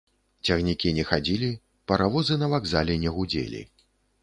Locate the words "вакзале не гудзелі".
2.57-3.65